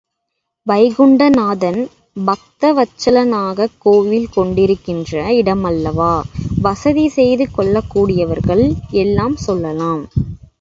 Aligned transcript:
வைகுண்டநாதன் 0.67 1.77
பக்தவத்சலனாகக் 2.25 3.75
கோயில் 3.77 4.27
கொண்டிருக்கின்ற 4.35 5.13
இடமல்லவா, 5.35 6.11
வசதி 6.61 7.07
செய்து 7.09 7.51
கொள்ளக் 7.51 7.89
கூடியவர்கள் 7.89 8.65
எல்லாம் 8.97 9.37
செல்லலாம். 9.45 10.03